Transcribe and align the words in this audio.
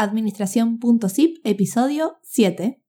Administración.zip, 0.00 1.38
episodio 1.42 2.18
7. 2.22 2.80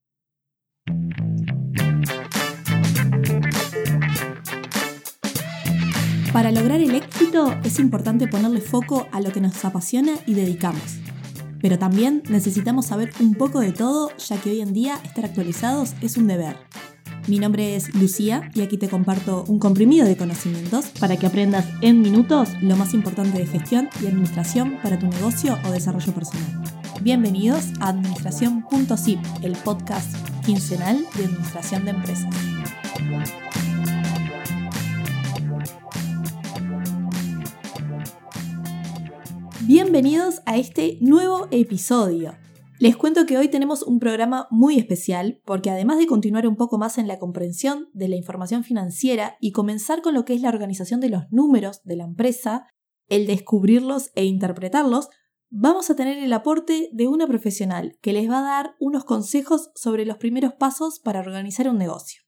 Para 6.32 6.52
lograr 6.52 6.80
el 6.82 6.94
éxito 6.94 7.52
es 7.64 7.80
importante 7.80 8.28
ponerle 8.28 8.62
foco 8.62 9.08
a 9.12 9.22
lo 9.22 9.32
que 9.32 9.42
nos 9.42 9.66
apasiona 9.66 10.12
y 10.28 10.36
dedicamos. 10.36 11.00
Pero 11.60 11.80
también 11.80 12.22
necesitamos 12.30 12.86
saber 12.86 13.10
un 13.20 13.34
poco 13.34 13.60
de 13.60 13.72
todo, 13.72 14.16
ya 14.18 14.40
que 14.40 14.52
hoy 14.52 14.62
en 14.62 14.74
día 14.74 15.00
estar 15.04 15.26
actualizados 15.26 15.96
es 16.02 16.16
un 16.16 16.28
deber. 16.28 16.58
Mi 17.28 17.40
nombre 17.40 17.76
es 17.76 17.92
Lucía 17.96 18.52
y 18.54 18.62
aquí 18.62 18.78
te 18.78 18.88
comparto 18.88 19.46
un 19.48 19.58
comprimido 19.58 20.06
de 20.06 20.16
conocimientos 20.16 20.90
para 21.00 21.18
que 21.18 21.26
aprendas 21.26 21.66
en 21.82 22.02
minutos 22.02 22.50
lo 22.62 22.76
más 22.76 22.94
importante 22.94 23.40
de 23.40 23.48
gestión 23.48 23.90
y 24.00 24.06
administración 24.06 24.78
para 24.84 25.00
tu 25.00 25.08
negocio 25.08 25.58
o 25.66 25.72
desarrollo 25.72 26.14
personal. 26.14 26.79
Bienvenidos 27.02 27.72
a 27.80 27.90
Administración.zip, 27.90 29.20
el 29.42 29.54
podcast 29.64 30.14
quincenal 30.46 30.98
de 31.16 31.24
administración 31.24 31.86
de 31.86 31.92
empresas. 31.92 32.36
Bienvenidos 39.62 40.42
a 40.46 40.58
este 40.58 40.98
nuevo 41.00 41.48
episodio. 41.52 42.36
Les 42.80 42.98
cuento 42.98 43.26
que 43.26 43.38
hoy 43.38 43.48
tenemos 43.48 43.82
un 43.84 44.00
programa 44.00 44.50
muy 44.52 44.78
especial 44.78 45.42
porque 45.46 45.70
además 45.70 46.00
de 46.00 46.08
continuar 46.08 46.48
un 46.48 46.58
poco 46.58 46.78
más 46.78 46.98
en 46.98 47.08
la 47.08 47.18
comprensión 47.18 47.88
de 47.94 48.10
la 48.10 48.18
información 48.18 48.66
financiera 48.66 49.38
y 49.40 49.54
comenzar 49.54 50.02
con 50.02 50.14
lo 50.14 50.26
que 50.26 50.34
es 50.34 50.42
la 50.42 50.50
organización 50.50 51.00
de 51.00 51.10
los 51.10 51.24
números 51.32 51.80
de 51.86 51.96
la 51.96 52.04
empresa, 52.04 52.68
el 53.08 53.26
descubrirlos 53.26 54.12
e 54.16 54.26
interpretarlos, 54.26 55.08
vamos 55.50 55.90
a 55.90 55.96
tener 55.96 56.18
el 56.18 56.32
aporte 56.34 56.90
de 56.94 57.08
una 57.08 57.28
profesional 57.28 57.98
que 58.02 58.14
les 58.14 58.30
va 58.30 58.40
a 58.40 58.64
dar 58.64 58.76
unos 58.80 59.04
consejos 59.04 59.72
sobre 59.76 60.06
los 60.06 60.18
primeros 60.18 60.54
pasos 60.54 61.00
para 61.00 61.20
organizar 61.20 61.70
un 61.70 61.78
negocio. 61.78 62.22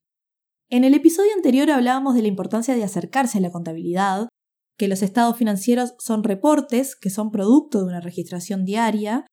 En 0.69 0.83
el 0.83 0.93
episodio 0.93 1.31
anterior 1.35 1.69
hablábamos 1.69 2.15
de 2.15 2.21
la 2.21 2.29
importancia 2.29 2.75
de 2.75 2.83
acercarse 2.83 3.37
a 3.37 3.41
la 3.41 3.51
contabilidad, 3.51 4.29
que 4.77 4.87
los 4.87 5.03
estados 5.03 5.37
financieros 5.37 5.93
son 5.99 6.23
reportes 6.23 6.95
que 6.95 7.09
son 7.09 7.29
producto 7.29 7.79
de 7.79 7.85
una 7.85 8.01
registración 8.01 8.65
diaria 8.65 9.27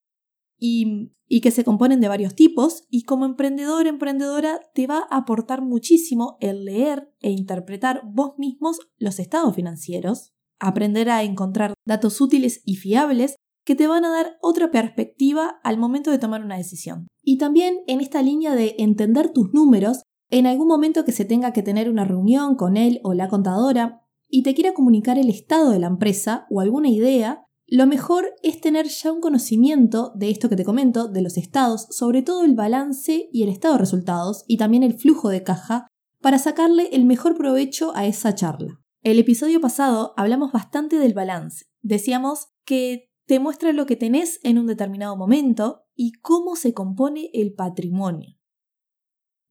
y, 0.59 1.14
que 1.41 1.50
se 1.50 1.64
componen 1.64 2.00
de 2.00 2.09
varios 2.09 2.34
tipos 2.34 2.84
y 2.91 3.05
como 3.05 3.25
emprendedor 3.25 3.86
emprendedora 3.86 4.61
te 4.75 4.86
va 4.86 5.06
a 5.11 5.19
aportar 5.19 5.62
muchísimo 5.62 6.36
el 6.41 6.64
leer 6.64 7.14
e 7.20 7.31
interpretar 7.31 8.03
vos 8.05 8.33
mismos 8.36 8.81
los 8.98 9.19
estados 9.20 9.55
financieros, 9.55 10.33
aprender 10.59 11.09
a 11.09 11.22
encontrar 11.22 11.75
datos 11.86 12.20
útiles 12.20 12.61
y 12.64 12.77
fiables 12.77 13.36
que 13.69 13.74
te 13.74 13.86
van 13.86 14.06
a 14.06 14.11
dar 14.11 14.38
otra 14.41 14.70
perspectiva 14.70 15.61
al 15.62 15.77
momento 15.77 16.11
de 16.11 16.19
tomar 16.19 16.42
una 16.42 16.56
decisión. 16.56 17.06
Y 17.22 17.36
también 17.36 17.80
en 17.86 18.00
esta 18.00 18.22
línea 18.22 18.55
de 18.55 18.75
entender 18.78 19.30
tus 19.30 19.52
números, 19.52 20.05
en 20.30 20.47
algún 20.47 20.69
momento 20.69 21.05
que 21.05 21.12
se 21.12 21.27
tenga 21.27 21.52
que 21.52 21.62
tener 21.62 21.91
una 21.91 22.06
reunión 22.06 22.56
con 22.56 22.78
él 22.78 22.98
o 23.05 23.12
la 23.12 23.28
contadora 23.28 24.00
y 24.27 24.42
te 24.42 24.55
quiera 24.55 24.72
comunicar 24.72 25.19
el 25.19 25.28
estado 25.28 25.70
de 25.70 25.80
la 25.80 25.88
empresa 25.88 26.47
o 26.48 26.62
alguna 26.62 26.88
idea, 26.88 27.44
lo 27.66 27.86
mejor 27.86 28.30
es 28.42 28.58
tener 28.62 28.88
ya 28.88 29.12
un 29.12 29.20
conocimiento 29.20 30.12
de 30.14 30.30
esto 30.30 30.48
que 30.48 30.56
te 30.56 30.64
comento, 30.64 31.06
de 31.06 31.20
los 31.20 31.36
estados, 31.36 31.88
sobre 31.91 32.22
todo 32.22 32.47
el 32.47 32.55
balance 32.55 33.28
y 33.30 33.42
el 33.42 33.50
estado 33.50 33.75
de 33.75 33.80
resultados 33.80 34.44
y 34.48 34.56
también 34.56 34.82
el 34.82 34.98
flujo 34.98 35.28
de 35.28 35.42
caja, 35.42 35.88
para 36.22 36.38
sacarle 36.38 36.88
el 36.92 37.05
mejor 37.05 37.36
provecho 37.36 37.94
a 37.94 38.06
esa 38.06 38.34
charla. 38.34 38.80
El 39.03 39.19
episodio 39.19 39.60
pasado 39.60 40.14
hablamos 40.16 40.53
bastante 40.53 40.97
del 40.98 41.12
balance. 41.12 41.66
Decíamos 41.82 42.47
que 42.64 43.08
te 43.29 43.39
muestra 43.39 43.73
lo 43.73 43.87
que 43.87 43.95
tenés 43.95 44.41
en 44.43 44.59
un 44.59 44.67
determinado 44.67 45.15
momento 45.15 45.84
y 45.95 46.12
cómo 46.12 46.57
se 46.57 46.73
compone 46.73 47.31
el 47.34 47.53
patrimonio. 47.53 48.37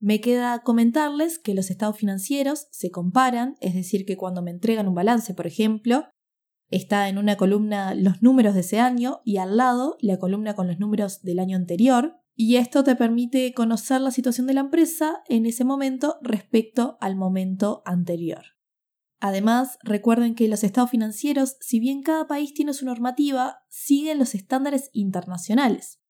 Me 0.00 0.20
queda 0.20 0.62
comentarles 0.62 1.38
que 1.38 1.54
los 1.54 1.70
estados 1.70 1.96
financieros 1.96 2.66
se 2.72 2.90
comparan, 2.90 3.56
es 3.60 3.74
decir, 3.74 4.04
que 4.04 4.16
cuando 4.16 4.42
me 4.42 4.50
entregan 4.50 4.88
un 4.88 4.94
balance, 4.94 5.32
por 5.32 5.46
ejemplo, 5.46 6.04
Está 6.70 7.08
en 7.08 7.16
una 7.16 7.36
columna 7.36 7.94
los 7.94 8.22
números 8.22 8.52
de 8.52 8.60
ese 8.60 8.78
año 8.78 9.22
y 9.24 9.38
al 9.38 9.56
lado 9.56 9.96
la 10.00 10.18
columna 10.18 10.54
con 10.54 10.66
los 10.66 10.78
números 10.78 11.22
del 11.22 11.38
año 11.38 11.56
anterior. 11.56 12.20
Y 12.34 12.56
esto 12.56 12.84
te 12.84 12.94
permite 12.94 13.54
conocer 13.54 14.02
la 14.02 14.10
situación 14.10 14.46
de 14.46 14.52
la 14.52 14.60
empresa 14.60 15.22
en 15.28 15.46
ese 15.46 15.64
momento 15.64 16.18
respecto 16.20 16.98
al 17.00 17.16
momento 17.16 17.82
anterior. 17.86 18.57
Además, 19.20 19.78
recuerden 19.82 20.34
que 20.34 20.48
los 20.48 20.62
estados 20.62 20.90
financieros, 20.90 21.56
si 21.60 21.80
bien 21.80 22.02
cada 22.02 22.26
país 22.26 22.54
tiene 22.54 22.72
su 22.72 22.84
normativa, 22.84 23.58
siguen 23.68 24.18
los 24.18 24.34
estándares 24.34 24.90
internacionales. 24.92 26.00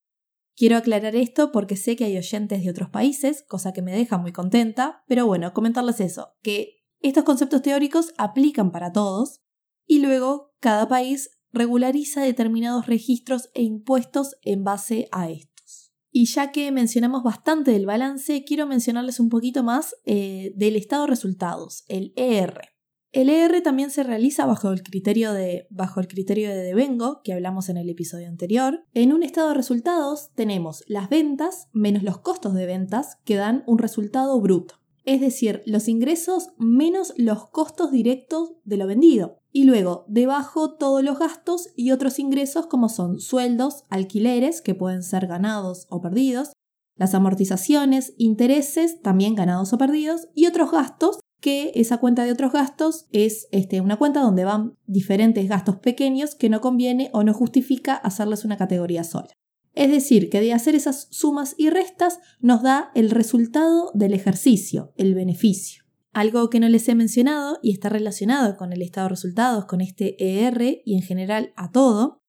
Quiero 0.57 0.77
aclarar 0.77 1.15
esto 1.17 1.53
porque 1.53 1.77
sé 1.77 1.97
que 1.97 2.05
hay 2.05 2.19
oyentes 2.19 2.63
de 2.63 2.71
otros 2.71 2.91
países, 2.91 3.45
cosa 3.47 3.73
que 3.73 3.81
me 3.81 3.93
deja 3.93 4.19
muy 4.19 4.33
contenta, 4.33 5.05
pero 5.07 5.25
bueno, 5.25 5.55
comentarles 5.55 6.01
eso, 6.01 6.35
que 6.43 6.85
estos 7.01 7.25
conceptos 7.25 7.63
teóricos 7.63 8.13
aplican 8.19 8.73
para 8.73 8.93
todos 8.93 9.41
y 9.87 10.01
luego 10.01 10.53
cada 10.59 10.89
país 10.89 11.31
regulariza 11.53 12.23
determinados 12.23 12.87
registros 12.87 13.51
e 13.55 13.63
impuestos 13.63 14.37
en 14.43 14.65
base 14.65 15.09
a 15.13 15.31
estos. 15.31 15.93
Y 16.11 16.27
ya 16.27 16.51
que 16.51 16.73
mencionamos 16.73 17.23
bastante 17.23 17.71
del 17.71 17.87
balance, 17.87 18.45
quiero 18.45 18.67
mencionarles 18.67 19.21
un 19.21 19.29
poquito 19.29 19.63
más 19.63 19.95
eh, 20.05 20.53
del 20.57 20.77
estado 20.77 21.03
de 21.05 21.11
resultados, 21.11 21.85
el 21.89 22.13
ER. 22.17 22.78
El 23.11 23.31
ER 23.31 23.63
también 23.63 23.91
se 23.91 24.03
realiza 24.03 24.45
bajo 24.45 24.71
el 24.71 24.83
criterio 24.83 25.33
de 25.33 25.67
bajo 25.71 26.01
el 26.01 26.09
criterio 26.09 26.51
de 26.51 26.63
devengo 26.63 27.23
que 27.23 27.33
hablamos 27.33 27.69
en 27.69 27.79
el 27.79 27.89
episodio 27.89 28.29
anterior. 28.29 28.85
En 28.93 29.13
un 29.13 29.23
estado 29.23 29.49
de 29.49 29.55
resultados 29.55 30.31
tenemos 30.35 30.85
las 30.87 31.09
ventas 31.09 31.69
menos 31.73 32.03
los 32.03 32.19
costos 32.19 32.55
de 32.55 32.67
ventas 32.67 33.19
que 33.25 33.37
dan 33.37 33.65
un 33.67 33.79
resultado 33.79 34.39
bruto 34.41 34.79
es 35.09 35.23
decir, 35.23 35.63
los 35.65 35.89
ingresos 35.89 36.51
menos 36.59 37.15
los 37.17 37.49
costos 37.49 37.91
directos 37.91 38.53
de 38.65 38.77
lo 38.77 38.87
vendido. 38.87 39.39
Y 39.53 39.65
luego, 39.65 40.05
debajo 40.07 40.75
todos 40.75 41.03
los 41.03 41.19
gastos 41.19 41.71
y 41.75 41.93
otros 41.93 42.19
ingresos 42.19 42.67
como 42.67 42.91
son 42.91 43.19
sueldos, 43.19 43.85
alquileres, 43.89 44.61
que 44.61 44.75
pueden 44.75 45.03
ser 45.03 45.27
ganados 45.27 45.87
o 45.89 46.03
perdidos, 46.03 46.53
las 46.95 47.15
amortizaciones, 47.15 48.13
intereses, 48.19 49.01
también 49.01 49.35
ganados 49.35 49.73
o 49.73 49.79
perdidos, 49.79 50.29
y 50.35 50.45
otros 50.45 50.73
gastos, 50.73 51.21
que 51.41 51.72
esa 51.75 51.99
cuenta 51.99 52.25
de 52.25 52.32
otros 52.32 52.53
gastos 52.53 53.06
es 53.12 53.49
este, 53.53 53.81
una 53.81 53.97
cuenta 53.97 54.21
donde 54.21 54.44
van 54.44 54.76
diferentes 54.87 55.49
gastos 55.49 55.76
pequeños 55.76 56.34
que 56.34 56.49
no 56.49 56.60
conviene 56.60 57.10
o 57.12 57.22
no 57.22 57.32
justifica 57.32 57.94
hacerles 57.94 58.44
una 58.44 58.56
categoría 58.56 59.04
sola. 59.04 59.28
Es 59.75 59.91
decir, 59.91 60.28
que 60.28 60.41
de 60.41 60.53
hacer 60.53 60.75
esas 60.75 61.06
sumas 61.10 61.54
y 61.56 61.71
restas 61.71 62.19
nos 62.41 62.62
da 62.62 62.91
el 62.94 63.10
resultado 63.10 63.93
del 63.94 64.12
ejercicio, 64.12 64.93
el 64.97 65.15
beneficio. 65.15 65.84
Algo 66.12 66.50
que 66.50 66.59
no 66.59 66.69
les 66.69 66.88
he 66.88 66.97
mencionado 66.97 67.59
y 67.62 67.71
está 67.71 67.88
relacionado 67.88 68.56
con 68.56 68.72
el 68.72 68.82
estado 68.82 69.04
de 69.04 69.10
resultados, 69.10 69.66
con 69.66 69.81
este 69.81 70.16
ER 70.19 70.82
y 70.84 70.97
en 70.97 71.03
general 71.03 71.53
a 71.54 71.71
todo, 71.71 72.25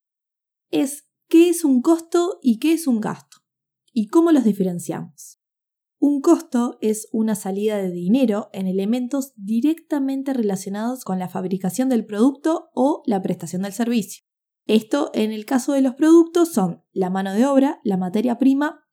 es 0.70 1.06
qué 1.28 1.50
es 1.50 1.64
un 1.64 1.82
costo 1.82 2.40
y 2.44 2.60
qué 2.60 2.74
es 2.74 2.86
un 2.86 3.02
gasto 3.02 3.38
y 3.92 4.08
cómo 4.08 4.32
los 4.32 4.44
diferenciamos. 4.44 5.39
Un 6.02 6.22
costo 6.22 6.78
es 6.80 7.10
una 7.12 7.36
salida 7.36 7.78
de 7.78 7.92
dinero 7.92 8.50
en 8.54 8.68
elementos 8.68 9.34
directamente 9.36 10.34
relacionados 10.34 11.04
con 11.04 11.20
la 11.20 11.28
fabricación 11.28 11.90
del 11.90 12.06
producto 12.06 12.70
o 12.74 13.04
la 13.06 13.22
prestación 13.22 13.64
del 13.64 13.74
servicio. 13.74 14.24
Esto 14.66 15.12
en 15.14 15.34
el 15.34 15.46
caso 15.46 15.74
de 15.74 15.82
los 15.82 15.96
productos 15.96 16.54
son 16.54 16.84
la 16.94 17.10
mano 17.10 17.34
de 17.34 17.46
obra, 17.46 17.82
la 17.84 17.98
materia 17.98 18.38
prima 18.38 18.86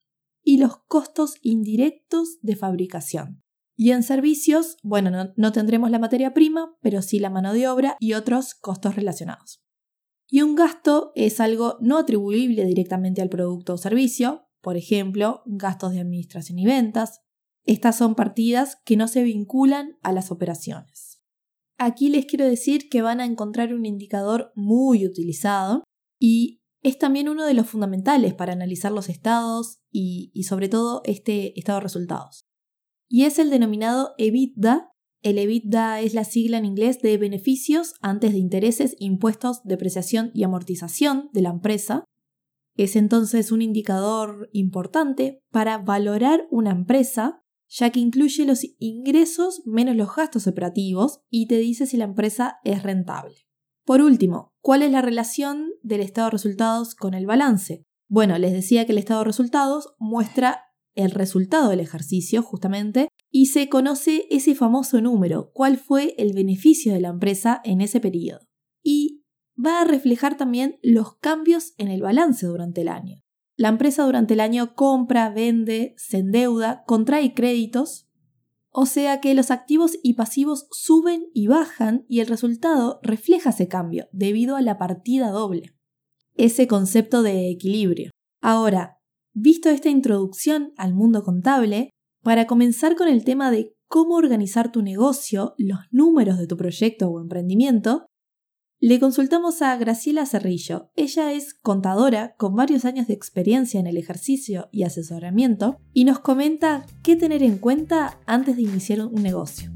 y 0.42 0.58
los 0.58 0.78
costos 0.88 1.34
indirectos 1.42 2.38
de 2.40 2.56
fabricación. 2.56 3.44
Y 3.76 3.90
en 3.90 4.02
servicios, 4.02 4.78
bueno, 4.82 5.32
no, 5.36 5.52
tendremos 5.52 5.90
la 5.90 5.98
materia 5.98 6.32
prima, 6.32 6.74
pero 6.80 7.02
sí 7.02 7.18
la 7.18 7.30
mano 7.30 7.52
de 7.52 7.68
obra 7.68 7.96
y 8.00 8.14
otros 8.14 8.54
costos 8.54 8.96
relacionados. 8.96 9.62
Y 10.28 10.42
un 10.42 10.54
gasto 10.54 11.12
es 11.14 11.40
algo 11.40 11.76
no 11.80 11.98
atribuible 11.98 12.64
directamente 12.64 13.20
al 13.20 13.28
producto 13.28 13.74
o 13.74 13.78
servicio, 13.78 14.45
por 14.66 14.76
ejemplo, 14.76 15.42
gastos 15.46 15.92
de 15.92 16.00
administración 16.00 16.58
y 16.58 16.66
ventas. 16.66 17.20
Estas 17.66 17.96
son 17.96 18.16
partidas 18.16 18.78
que 18.84 18.96
no 18.96 19.06
se 19.06 19.22
vinculan 19.22 19.96
a 20.02 20.10
las 20.10 20.32
operaciones. 20.32 21.22
Aquí 21.78 22.08
les 22.08 22.26
quiero 22.26 22.46
decir 22.46 22.88
que 22.88 23.00
van 23.00 23.20
a 23.20 23.26
encontrar 23.26 23.72
un 23.72 23.86
indicador 23.86 24.50
muy 24.56 25.06
utilizado 25.06 25.84
y 26.18 26.64
es 26.82 26.98
también 26.98 27.28
uno 27.28 27.46
de 27.46 27.54
los 27.54 27.68
fundamentales 27.68 28.34
para 28.34 28.54
analizar 28.54 28.90
los 28.90 29.08
estados 29.08 29.78
y, 29.92 30.32
sobre 30.42 30.68
todo 30.68 31.00
este 31.04 31.56
estado 31.56 31.78
de 31.78 31.84
resultados. 31.84 32.40
Y 33.08 33.22
es 33.22 33.38
el 33.38 33.50
denominado 33.50 34.14
EBITDA. 34.18 34.90
El 35.22 35.38
EBITDA 35.38 36.00
es 36.00 36.12
la 36.12 36.24
sigla 36.24 36.58
en 36.58 36.64
inglés 36.64 37.00
de 37.02 37.16
beneficios 37.18 37.94
antes 38.00 38.32
de 38.32 38.38
intereses, 38.38 38.96
impuestos, 38.98 39.62
depreciación 39.62 40.32
y 40.34 40.42
amortización 40.42 41.30
de 41.32 41.42
la 41.42 41.50
empresa. 41.50 42.02
Es 42.76 42.94
entonces 42.94 43.52
un 43.52 43.62
indicador 43.62 44.48
importante 44.52 45.42
para 45.50 45.78
valorar 45.78 46.46
una 46.50 46.70
empresa 46.70 47.42
ya 47.68 47.90
que 47.90 48.00
incluye 48.00 48.44
los 48.44 48.60
ingresos 48.78 49.62
menos 49.66 49.96
los 49.96 50.14
gastos 50.14 50.46
operativos 50.46 51.20
y 51.30 51.48
te 51.48 51.58
dice 51.58 51.86
si 51.86 51.96
la 51.96 52.04
empresa 52.04 52.58
es 52.64 52.82
rentable. 52.82 53.34
Por 53.84 54.00
último, 54.00 54.52
¿cuál 54.60 54.82
es 54.82 54.90
la 54.90 55.02
relación 55.02 55.70
del 55.82 56.00
estado 56.00 56.28
de 56.28 56.32
resultados 56.32 56.94
con 56.94 57.14
el 57.14 57.26
balance? 57.26 57.84
Bueno, 58.08 58.38
les 58.38 58.52
decía 58.52 58.86
que 58.86 58.92
el 58.92 58.98
estado 58.98 59.20
de 59.20 59.26
resultados 59.26 59.94
muestra 59.98 60.62
el 60.94 61.10
resultado 61.10 61.70
del 61.70 61.80
ejercicio 61.80 62.42
justamente 62.42 63.08
y 63.30 63.46
se 63.46 63.68
conoce 63.68 64.26
ese 64.30 64.54
famoso 64.54 65.00
número, 65.00 65.50
cuál 65.52 65.76
fue 65.76 66.14
el 66.18 66.32
beneficio 66.32 66.92
de 66.94 67.00
la 67.00 67.08
empresa 67.08 67.60
en 67.64 67.80
ese 67.80 68.00
periodo. 68.00 68.40
Va 69.62 69.80
a 69.80 69.84
reflejar 69.84 70.36
también 70.36 70.78
los 70.82 71.16
cambios 71.16 71.74
en 71.78 71.88
el 71.88 72.02
balance 72.02 72.46
durante 72.46 72.82
el 72.82 72.88
año. 72.88 73.22
La 73.56 73.68
empresa 73.68 74.04
durante 74.04 74.34
el 74.34 74.40
año 74.40 74.74
compra, 74.74 75.30
vende, 75.30 75.94
se 75.96 76.18
endeuda, 76.18 76.84
contrae 76.86 77.32
créditos, 77.34 78.06
o 78.70 78.84
sea 78.84 79.22
que 79.22 79.34
los 79.34 79.50
activos 79.50 79.98
y 80.02 80.14
pasivos 80.14 80.66
suben 80.70 81.28
y 81.32 81.46
bajan 81.46 82.04
y 82.08 82.20
el 82.20 82.26
resultado 82.26 83.00
refleja 83.02 83.50
ese 83.50 83.68
cambio 83.68 84.08
debido 84.12 84.56
a 84.56 84.60
la 84.60 84.76
partida 84.76 85.30
doble. 85.30 85.74
Ese 86.34 86.66
concepto 86.66 87.22
de 87.22 87.50
equilibrio. 87.50 88.10
Ahora, 88.42 88.98
visto 89.32 89.70
esta 89.70 89.88
introducción 89.88 90.74
al 90.76 90.92
mundo 90.92 91.22
contable, 91.22 91.90
para 92.22 92.46
comenzar 92.46 92.96
con 92.96 93.08
el 93.08 93.24
tema 93.24 93.50
de 93.50 93.74
cómo 93.88 94.16
organizar 94.16 94.70
tu 94.70 94.82
negocio, 94.82 95.54
los 95.56 95.78
números 95.90 96.38
de 96.38 96.46
tu 96.46 96.56
proyecto 96.56 97.08
o 97.08 97.20
emprendimiento, 97.20 98.06
le 98.78 99.00
consultamos 99.00 99.62
a 99.62 99.74
Graciela 99.76 100.26
Cerrillo. 100.26 100.90
Ella 100.96 101.32
es 101.32 101.54
contadora 101.54 102.34
con 102.36 102.54
varios 102.54 102.84
años 102.84 103.06
de 103.06 103.14
experiencia 103.14 103.80
en 103.80 103.86
el 103.86 103.96
ejercicio 103.96 104.68
y 104.70 104.82
asesoramiento 104.82 105.78
y 105.94 106.04
nos 106.04 106.18
comenta 106.18 106.84
qué 107.02 107.16
tener 107.16 107.42
en 107.42 107.56
cuenta 107.56 108.20
antes 108.26 108.56
de 108.56 108.62
iniciar 108.62 109.00
un 109.00 109.22
negocio. 109.22 109.70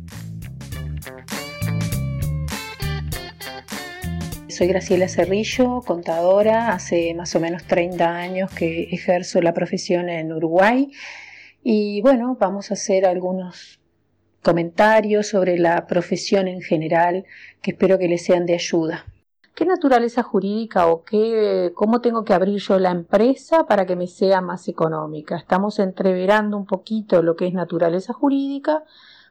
Soy 4.49 4.67
Graciela 4.67 5.09
Cerrillo, 5.09 5.81
contadora, 5.81 6.75
hace 6.75 7.15
más 7.15 7.35
o 7.35 7.41
menos 7.41 7.65
30 7.65 8.07
años 8.07 8.51
que 8.51 8.83
ejerzo 8.91 9.41
la 9.41 9.55
profesión 9.55 10.11
en 10.11 10.31
Uruguay 10.31 10.91
y 11.63 12.03
bueno, 12.03 12.37
vamos 12.39 12.71
a 12.71 12.75
hacer 12.75 13.07
algunos 13.07 13.80
comentarios 14.43 15.29
sobre 15.29 15.59
la 15.59 15.87
profesión 15.87 16.49
en 16.49 16.63
general 16.63 17.25
que 17.63 17.73
espero 17.73 17.99
que 17.99 18.09
les 18.09 18.25
sean 18.25 18.47
de 18.47 18.55
ayuda. 18.55 19.05
¿Qué 19.55 19.67
naturaleza 19.67 20.23
jurídica 20.23 20.87
o 20.87 21.05
qué, 21.05 21.73
cómo 21.75 22.01
tengo 22.01 22.25
que 22.25 22.33
abrir 22.33 22.59
yo 22.61 22.79
la 22.79 22.91
empresa 22.91 23.67
para 23.67 23.85
que 23.85 23.97
me 23.97 24.07
sea 24.07 24.41
más 24.41 24.69
económica? 24.69 25.37
Estamos 25.37 25.79
entreverando 25.79 26.57
un 26.57 26.65
poquito 26.65 27.23
lo 27.23 27.37
que 27.37 27.47
es 27.47 27.53
naturaleza 27.53 28.15
jurídica 28.15 28.85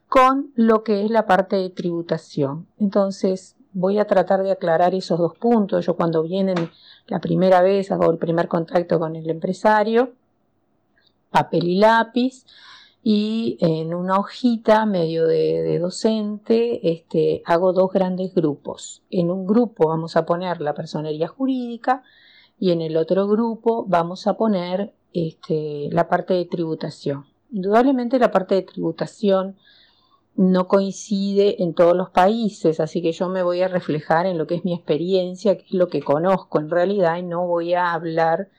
con 0.08 0.52
lo 0.56 0.84
que 0.84 1.04
es 1.04 1.10
la 1.10 1.26
parte 1.26 1.56
de 1.56 1.70
tributación. 1.70 2.68
Entonces, 2.78 3.56
voy 3.74 4.00
a 4.00 4.06
tratar 4.06 4.44
de 4.44 4.52
aclarar 4.52 4.94
esos 4.94 5.20
dos 5.20 5.36
puntos. 5.38 5.86
Yo 5.86 5.96
cuando 5.96 6.24
vienen 6.24 6.70
la 7.08 7.20
primera 7.20 7.62
vez, 7.62 7.92
hago 7.92 8.12
el 8.12 8.18
primer 8.18 8.48
contacto 8.48 9.00
con 9.00 9.16
el 9.16 9.30
empresario, 9.30 10.14
papel 11.32 11.68
y 11.68 11.80
lápiz, 11.80 12.46
y 13.04 13.58
en 13.62 13.94
una 13.94 14.18
hojita 14.20 14.86
medio 14.86 15.26
de, 15.26 15.80
docente 15.80 16.92
este, 16.92 17.42
hago 17.46 17.74
dos 17.74 17.92
grandes 17.92 18.34
grupos. 18.34 19.02
En 19.10 19.32
un 19.32 19.48
grupo 19.48 19.88
vamos 19.88 20.16
a 20.18 20.26
poner 20.26 20.62
la 20.62 20.74
personería 20.74 21.28
jurídica 21.28 22.04
y 22.60 22.72
en 22.72 22.82
el 22.82 22.98
otro 22.98 23.28
grupo 23.28 23.86
vamos 23.88 24.28
a 24.28 24.34
poner 24.36 24.94
este, 25.14 25.90
la 25.92 26.10
parte 26.10 26.34
de 26.34 26.46
tributación. 26.46 27.26
Indudablemente 27.52 28.20
la 28.20 28.32
parte 28.32 28.56
de 28.56 28.62
tributación 28.64 29.56
no 30.36 30.68
coincide 30.68 31.64
en 31.64 31.74
todos 31.74 31.98
los 31.98 32.12
países, 32.12 32.80
así 32.80 33.02
que 33.02 33.12
yo 33.12 33.28
me 33.28 33.44
voy 33.44 33.62
a 33.62 33.68
reflejar 33.68 34.26
en 34.26 34.38
lo 34.38 34.48
que 34.48 34.56
es 34.56 34.64
mi 34.64 34.74
experiencia, 34.74 35.58
que 35.58 35.66
es 35.66 35.74
lo 35.74 35.88
que 35.88 36.02
conozco 36.02 36.60
en 36.60 36.70
realidad, 36.70 37.18
y 37.18 37.24
no 37.24 37.46
voy 37.46 37.74
a 37.74 37.92
hablar 37.92 38.50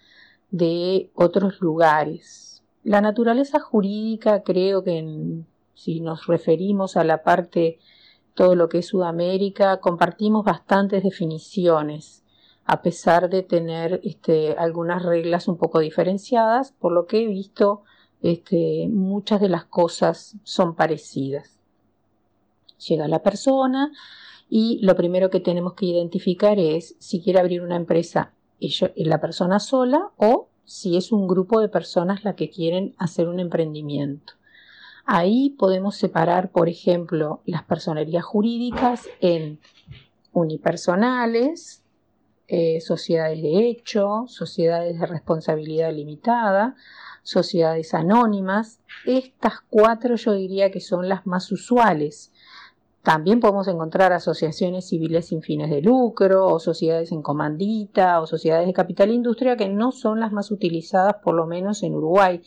de 0.51 1.11
otros 1.15 1.61
lugares. 1.61 2.50
La 2.83 3.01
naturaleza 3.01 3.61
jurídica 3.61 4.43
creo 4.43 4.83
que 4.83 5.45
si 5.75 6.01
nos 6.01 6.27
referimos 6.27 6.97
a 6.97 7.05
la 7.05 7.23
parte 7.23 7.79
todo 8.35 8.55
lo 8.55 8.69
que 8.69 8.79
es 8.79 8.87
Sudamérica, 8.87 9.81
compartimos 9.81 10.45
bastantes 10.45 11.03
definiciones, 11.03 12.25
a 12.65 12.81
pesar 12.81 13.29
de 13.29 13.43
tener 13.43 14.01
este, 14.05 14.55
algunas 14.55 15.03
reglas 15.03 15.49
un 15.49 15.59
poco 15.59 15.81
diferenciadas, 15.81 16.73
por 16.73 16.93
lo 16.93 17.07
que 17.07 17.23
he 17.23 17.27
visto 17.27 17.83
este, 18.23 18.89
muchas 18.89 19.41
de 19.41 19.49
las 19.49 19.65
cosas 19.65 20.37
son 20.43 20.75
parecidas. 20.75 21.59
Llega 22.89 23.09
la 23.09 23.23
persona 23.23 23.93
y 24.49 24.79
lo 24.83 24.97
primero 24.97 25.29
que 25.29 25.41
tenemos 25.41 25.75
que 25.75 25.87
identificar 25.87 26.59
es 26.59 26.97
si 26.99 27.21
quiere 27.21 27.41
abrir 27.41 27.63
una 27.63 27.77
empresa 27.77 28.33
la 28.97 29.21
persona 29.21 29.59
sola 29.59 30.11
o 30.17 30.50
si 30.71 30.97
es 30.97 31.11
un 31.11 31.27
grupo 31.27 31.61
de 31.61 31.69
personas 31.69 32.23
la 32.23 32.37
que 32.37 32.49
quieren 32.49 32.95
hacer 32.97 33.27
un 33.27 33.41
emprendimiento. 33.41 34.35
Ahí 35.05 35.51
podemos 35.59 35.97
separar, 35.97 36.53
por 36.53 36.69
ejemplo, 36.69 37.41
las 37.45 37.65
personerías 37.65 38.23
jurídicas 38.23 39.09
en 39.21 39.59
unipersonales, 40.33 41.83
eh, 42.47 42.81
sociedades 42.81 43.43
de 43.43 43.69
hecho, 43.69 44.27
sociedades 44.29 45.01
de 45.01 45.07
responsabilidad 45.07 45.93
limitada, 45.93 46.77
sociedades 47.25 47.93
anónimas. 47.93 48.79
Estas 49.07 49.55
cuatro 49.71 50.15
yo 50.15 50.35
diría 50.35 50.71
que 50.71 50.81
son 50.81 51.09
las 51.09 51.27
más 51.27 51.51
usuales. 51.51 52.31
También 53.03 53.41
podemos 53.41 53.67
encontrar 53.67 54.13
asociaciones 54.13 54.89
civiles 54.89 55.29
sin 55.29 55.41
fines 55.41 55.71
de 55.71 55.81
lucro, 55.81 56.47
o 56.47 56.61
sociedades 56.61 57.13
en 57.13 57.23
comandita, 57.23 58.21
o 58.21 58.27
sociedades 58.27 58.67
de 58.67 58.75
capital 58.75 59.11
industria 59.11 59.57
que 59.57 59.71
no 59.71 59.91
son 59.91 60.21
las 60.21 60.33
más 60.33 60.51
utilizadas, 60.51 61.17
por 61.23 61.35
lo 61.35 61.47
menos 61.47 61.83
en 61.83 61.95
Uruguay. 61.95 62.43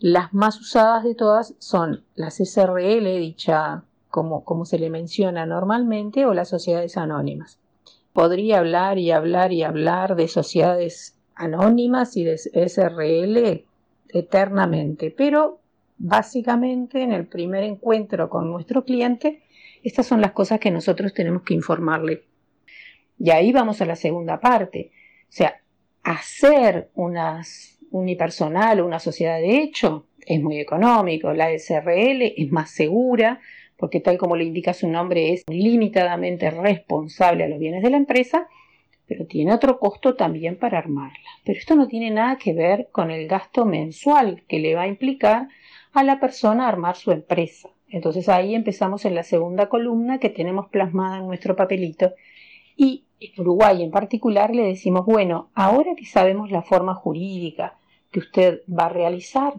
Las 0.00 0.34
más 0.34 0.60
usadas 0.60 1.04
de 1.04 1.14
todas 1.14 1.54
son 1.58 2.04
las 2.16 2.40
SRL, 2.40 3.04
dicha 3.18 3.84
como, 4.10 4.42
como 4.44 4.64
se 4.64 4.80
le 4.80 4.90
menciona 4.90 5.46
normalmente, 5.46 6.26
o 6.26 6.34
las 6.34 6.48
sociedades 6.48 6.96
anónimas. 6.96 7.60
Podría 8.12 8.58
hablar 8.58 8.98
y 8.98 9.12
hablar 9.12 9.52
y 9.52 9.62
hablar 9.62 10.16
de 10.16 10.26
sociedades 10.26 11.16
anónimas 11.36 12.16
y 12.16 12.24
de 12.24 12.36
SRL 12.36 13.64
eternamente, 14.08 15.14
pero 15.16 15.60
básicamente 15.98 17.02
en 17.02 17.12
el 17.12 17.28
primer 17.28 17.62
encuentro 17.62 18.28
con 18.28 18.50
nuestro 18.50 18.84
cliente 18.84 19.43
estas 19.84 20.06
son 20.06 20.20
las 20.20 20.32
cosas 20.32 20.58
que 20.58 20.70
nosotros 20.70 21.14
tenemos 21.14 21.42
que 21.42 21.54
informarle. 21.54 22.24
Y 23.18 23.30
ahí 23.30 23.52
vamos 23.52 23.80
a 23.80 23.86
la 23.86 23.96
segunda 23.96 24.40
parte. 24.40 24.90
O 25.24 25.32
sea, 25.32 25.60
hacer 26.02 26.90
unas 26.94 27.78
unipersonal 27.90 28.80
o 28.80 28.86
una 28.86 28.98
sociedad 28.98 29.38
de 29.38 29.58
hecho 29.58 30.08
es 30.26 30.42
muy 30.42 30.58
económico. 30.58 31.32
La 31.32 31.50
SRL 31.56 32.34
es 32.36 32.50
más 32.50 32.70
segura 32.70 33.40
porque 33.76 34.00
tal 34.00 34.18
como 34.18 34.36
le 34.36 34.44
indica 34.44 34.72
su 34.72 34.88
nombre 34.88 35.32
es 35.32 35.44
limitadamente 35.48 36.50
responsable 36.50 37.44
a 37.44 37.48
los 37.48 37.58
bienes 37.58 37.82
de 37.82 37.90
la 37.90 37.96
empresa, 37.96 38.48
pero 39.06 39.26
tiene 39.26 39.52
otro 39.52 39.78
costo 39.78 40.14
también 40.14 40.56
para 40.56 40.78
armarla. 40.78 41.18
Pero 41.44 41.58
esto 41.58 41.74
no 41.74 41.86
tiene 41.86 42.10
nada 42.10 42.36
que 42.36 42.52
ver 42.52 42.88
con 42.90 43.10
el 43.10 43.28
gasto 43.28 43.64
mensual 43.64 44.42
que 44.48 44.58
le 44.58 44.74
va 44.74 44.82
a 44.82 44.88
implicar 44.88 45.48
a 45.92 46.02
la 46.02 46.18
persona 46.18 46.68
armar 46.68 46.96
su 46.96 47.12
empresa. 47.12 47.68
Entonces 47.88 48.28
ahí 48.28 48.54
empezamos 48.54 49.04
en 49.04 49.14
la 49.14 49.22
segunda 49.22 49.68
columna 49.68 50.18
que 50.18 50.30
tenemos 50.30 50.68
plasmada 50.68 51.18
en 51.18 51.26
nuestro 51.26 51.54
papelito 51.54 52.12
y 52.76 53.04
en 53.20 53.40
Uruguay 53.40 53.82
en 53.82 53.90
particular 53.90 54.54
le 54.54 54.64
decimos, 54.64 55.06
bueno, 55.06 55.50
ahora 55.54 55.94
que 55.96 56.06
sabemos 56.06 56.50
la 56.50 56.62
forma 56.62 56.94
jurídica 56.94 57.78
que 58.10 58.20
usted 58.20 58.62
va 58.68 58.86
a 58.86 58.90
realizar, 58.90 59.54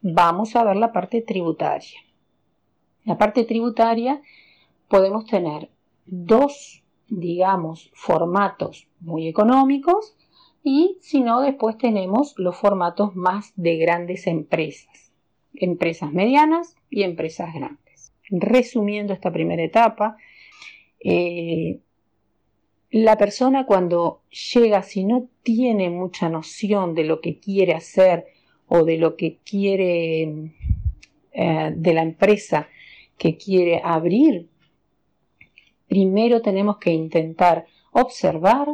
vamos 0.00 0.54
a 0.56 0.64
ver 0.64 0.76
la 0.76 0.92
parte 0.92 1.22
tributaria. 1.22 2.00
La 3.04 3.18
parte 3.18 3.44
tributaria 3.44 4.20
podemos 4.88 5.26
tener 5.26 5.70
dos, 6.04 6.82
digamos, 7.08 7.90
formatos 7.94 8.88
muy 9.00 9.28
económicos 9.28 10.16
y 10.62 10.98
si 11.00 11.20
no, 11.20 11.40
después 11.40 11.78
tenemos 11.78 12.34
los 12.38 12.56
formatos 12.56 13.14
más 13.14 13.52
de 13.56 13.76
grandes 13.76 14.26
empresas 14.26 15.05
empresas 15.56 16.12
medianas 16.12 16.76
y 16.90 17.02
empresas 17.02 17.52
grandes. 17.54 18.12
Resumiendo 18.30 19.12
esta 19.12 19.32
primera 19.32 19.62
etapa, 19.62 20.16
eh, 21.00 21.80
la 22.90 23.16
persona 23.16 23.66
cuando 23.66 24.22
llega, 24.54 24.82
si 24.82 25.04
no 25.04 25.28
tiene 25.42 25.90
mucha 25.90 26.28
noción 26.28 26.94
de 26.94 27.04
lo 27.04 27.20
que 27.20 27.38
quiere 27.38 27.74
hacer 27.74 28.26
o 28.68 28.84
de 28.84 28.96
lo 28.96 29.16
que 29.16 29.38
quiere, 29.44 30.52
eh, 31.32 31.72
de 31.76 31.94
la 31.94 32.02
empresa 32.02 32.68
que 33.18 33.36
quiere 33.36 33.80
abrir, 33.84 34.48
primero 35.88 36.42
tenemos 36.42 36.78
que 36.78 36.92
intentar 36.92 37.66
observar 37.92 38.68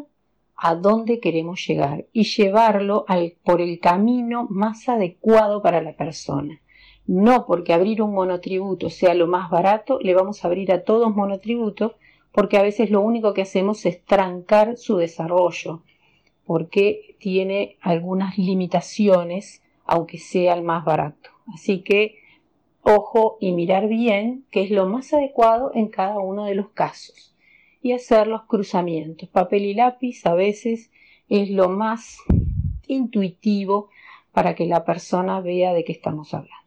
a 0.65 0.77
dónde 0.77 1.19
queremos 1.19 1.67
llegar 1.67 2.07
y 2.13 2.23
llevarlo 2.23 3.05
por 3.43 3.61
el 3.61 3.81
camino 3.81 4.47
más 4.49 4.89
adecuado 4.89 5.61
para 5.61 5.83
la 5.83 5.97
persona. 5.97 6.62
No 7.07 7.47
porque 7.47 7.73
abrir 7.73 8.03
un 8.03 8.15
monotributo 8.15 8.89
sea 8.91 9.15
lo 9.15 9.27
más 9.27 9.51
barato, 9.51 9.99
le 10.01 10.15
vamos 10.15 10.45
a 10.45 10.49
abrir 10.49 10.73
a 10.73 10.85
todos 10.85 11.15
monotributos, 11.15 11.93
porque 12.33 12.57
a 12.57 12.63
veces 12.63 12.91
lo 12.91 13.01
único 13.01 13.35
que 13.35 13.43
hacemos 13.43 13.85
es 13.87 14.05
trancar 14.05 14.77
su 14.77 14.97
desarrollo. 14.97 15.83
porque 16.45 17.17
tiene 17.21 17.77
algunas 17.81 18.37
limitaciones, 18.37 19.63
aunque 19.85 20.19
sea 20.19 20.55
el 20.55 20.63
más 20.63 20.85
barato. 20.85 21.31
Así 21.55 21.83
que 21.83 22.17
ojo 22.83 23.39
y 23.41 23.53
mirar 23.53 23.87
bien 23.89 24.45
qué 24.51 24.63
es 24.63 24.71
lo 24.71 24.87
más 24.87 25.13
adecuado 25.13 25.71
en 25.75 25.89
cada 25.89 26.19
uno 26.19 26.45
de 26.45 26.57
los 26.57 26.71
casos 26.71 27.35
y 27.81 27.93
hacer 27.93 28.27
los 28.27 28.43
cruzamientos. 28.43 29.29
Papel 29.29 29.65
y 29.65 29.75
lápiz 29.75 30.27
a 30.27 30.35
veces 30.35 30.91
es 31.29 31.51
lo 31.51 31.69
más 31.69 32.19
intuitivo 32.87 33.89
para 34.33 34.55
que 34.55 34.67
la 34.67 34.85
persona 34.85 35.41
vea 35.41 35.73
de 35.73 35.85
qué 35.85 35.93
estamos 35.93 36.35
hablando. 36.35 36.62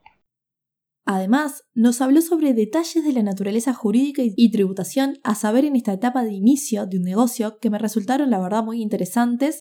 Además, 1.06 1.64
nos 1.76 2.02
habló 2.02 2.22
sobre 2.22 2.56
detalles 2.56 3.06
de 3.06 3.14
la 3.14 3.22
naturaleza 3.22 3.74
jurídica 3.74 4.24
y 4.26 4.52
tributación 4.52 5.20
a 5.24 5.36
saber 5.36 5.64
en 5.64 5.76
esta 5.76 5.94
etapa 5.94 6.24
de 6.24 6.34
inicio 6.34 6.88
de 6.88 6.98
un 6.98 7.04
negocio 7.04 7.60
que 7.60 7.70
me 7.70 7.78
resultaron 7.78 8.32
la 8.32 8.40
verdad 8.40 8.64
muy 8.64 8.82
interesantes 8.82 9.60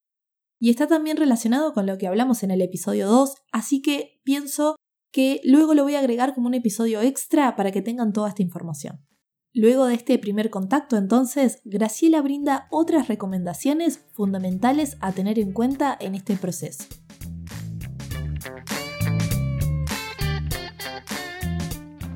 y 0.59 0.71
está 0.71 0.87
también 0.87 1.19
relacionado 1.19 1.75
con 1.75 1.85
lo 1.85 1.99
que 1.99 2.07
hablamos 2.07 2.43
en 2.43 2.51
el 2.51 2.63
episodio 2.63 3.09
2, 3.09 3.35
así 3.53 3.83
que 3.83 4.23
pienso 4.25 4.77
que 5.13 5.43
luego 5.45 5.75
lo 5.75 5.83
voy 5.83 5.97
a 5.97 5.99
agregar 5.99 6.35
como 6.35 6.47
un 6.47 6.55
episodio 6.55 7.03
extra 7.03 7.55
para 7.57 7.71
que 7.71 7.83
tengan 7.83 8.15
toda 8.15 8.31
esta 8.31 8.43
información. 8.43 9.05
Luego 9.53 9.87
de 9.87 9.95
este 9.95 10.19
primer 10.19 10.51
contacto, 10.51 10.97
entonces, 10.97 11.61
Graciela 11.65 12.23
brinda 12.23 12.67
otras 12.71 13.07
recomendaciones 13.07 14.01
fundamentales 14.15 14.97
a 15.01 15.13
tener 15.13 15.39
en 15.39 15.53
cuenta 15.53 15.97
en 16.01 16.17
este 16.17 16.37
proceso. 16.37 16.85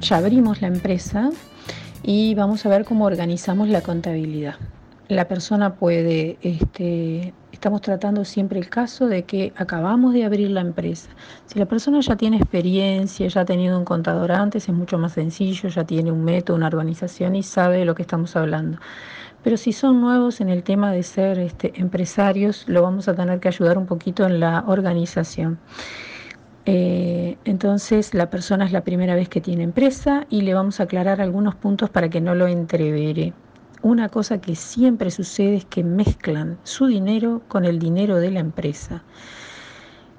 Ya 0.01 0.17
abrimos 0.17 0.61
la 0.63 0.69
empresa 0.69 1.31
y 2.03 2.35
vamos 2.35 2.65
a 2.65 2.69
ver 2.69 2.85
cómo 2.85 3.05
organizamos 3.05 3.69
la 3.69 3.81
contabilidad. 3.81 4.55
La 5.09 5.27
persona 5.27 5.75
puede 5.75 6.39
este, 6.43 7.33
Estamos 7.59 7.81
tratando 7.81 8.25
siempre 8.25 8.61
el 8.61 8.69
caso 8.69 9.09
de 9.09 9.25
que 9.25 9.53
acabamos 9.57 10.15
de 10.15 10.25
abrir 10.25 10.49
la 10.51 10.61
empresa. 10.61 11.09
Si 11.47 11.59
la 11.59 11.67
persona 11.67 11.99
ya 11.99 12.15
tiene 12.15 12.37
experiencia, 12.37 13.27
ya 13.27 13.41
ha 13.41 13.45
tenido 13.45 13.77
un 13.77 13.85
contador 13.85 14.31
antes, 14.31 14.69
es 14.69 14.73
mucho 14.73 14.97
más 14.97 15.15
sencillo, 15.15 15.69
ya 15.69 15.83
tiene 15.83 16.13
un 16.13 16.23
método, 16.23 16.57
una 16.57 16.69
organización 16.69 17.35
y 17.35 17.43
sabe 17.43 17.79
de 17.79 17.85
lo 17.85 17.97
que 17.97 18.03
estamos 18.03 18.37
hablando. 18.37 18.79
Pero 19.43 19.57
si 19.57 19.73
son 19.73 20.01
nuevos 20.01 20.41
en 20.41 20.51
el 20.51 20.63
tema 20.63 20.93
de 20.93 21.03
ser 21.03 21.41
este, 21.41 21.73
empresarios, 21.81 22.63
lo 22.69 22.81
vamos 22.81 23.09
a 23.09 23.15
tener 23.17 23.41
que 23.41 23.49
ayudar 23.49 23.77
un 23.77 23.87
poquito 23.87 24.25
en 24.25 24.39
la 24.39 24.63
organización. 24.69 25.59
Eh, 26.71 27.39
entonces 27.47 28.13
la 28.13 28.29
persona 28.29 28.67
es 28.67 28.73
la 28.73 28.85
primera 28.85 29.15
vez 29.15 29.31
que 29.31 29.41
tiene 29.41 29.63
empresa 29.63 30.27
y 30.29 30.43
le 30.43 30.53
vamos 30.53 30.81
a 30.81 30.83
aclarar 30.83 31.21
algunos 31.21 31.55
puntos 31.55 31.89
para 31.89 32.11
que 32.11 32.21
no 32.21 32.35
lo 32.35 32.47
entrevere 32.47 33.33
una 33.83 34.09
cosa 34.09 34.41
que 34.41 34.57
siempre 34.57 35.11
sucede 35.11 35.57
es 35.57 35.65
que 35.65 35.85
mezclan 35.85 36.59
su 36.65 36.87
dinero 36.87 37.43
con 37.49 37.65
el 37.65 37.79
dinero 37.79 38.17
de 38.17 38.31
la 38.31 38.41
empresa. 38.41 39.03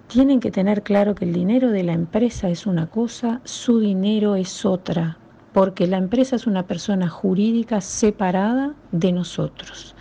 Tienen 0.08 0.40
que 0.40 0.52
tener 0.52 0.82
claro 0.82 1.14
que 1.14 1.26
el 1.26 1.34
dinero 1.34 1.70
de 1.70 1.84
la 1.84 1.94
empresa 1.94 2.50
es 2.50 2.66
una 2.66 2.88
cosa, 2.88 3.42
su 3.44 3.80
dinero 3.80 4.36
es 4.36 4.66
otra, 4.66 5.18
porque 5.54 5.88
la 5.88 5.98
empresa 5.98 6.36
es 6.36 6.48
una 6.48 6.68
persona 6.68 7.10
jurídica 7.10 7.82
separada 7.82 8.76
de 8.92 9.12
nosotros. 9.12 9.96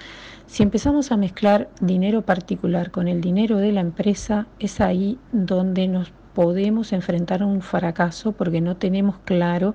Si 0.47 0.63
empezamos 0.63 1.13
a 1.13 1.19
mezclar 1.19 1.69
dinero 1.81 2.23
particular 2.23 2.91
con 2.91 3.07
el 3.07 3.21
dinero 3.21 3.59
de 3.59 3.73
la 3.73 3.81
empresa, 3.81 4.47
es 4.59 4.81
ahí 4.81 5.19
donde 5.31 5.89
nos 5.89 6.11
podemos 6.39 6.93
enfrentar 6.93 7.43
un 7.43 7.63
fracaso 7.63 8.31
porque 8.31 8.61
no 8.61 8.77
tenemos 8.77 9.17
claro 9.25 9.75